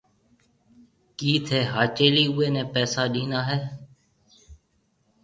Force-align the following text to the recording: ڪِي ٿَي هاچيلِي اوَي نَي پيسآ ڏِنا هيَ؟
ڪِي 1.17 1.31
ٿَي 1.47 1.59
هاچيلِي 1.73 2.25
اوَي 2.31 2.47
نَي 2.55 2.63
پيسآ 2.73 3.03
ڏِنا 3.13 3.39
هيَ؟ 3.49 3.59